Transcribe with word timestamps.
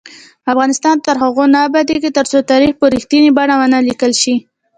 افغانستان 0.51 0.95
تر 1.05 1.15
هغو 1.23 1.43
نه 1.53 1.59
ابادیږي، 1.67 2.09
ترڅو 2.17 2.39
تاریخ 2.51 2.73
په 2.77 2.85
رښتینې 2.95 3.29
بڼه 3.37 3.55
ونه 3.59 3.77
لیکل 3.87 4.11
شي. 4.21 4.35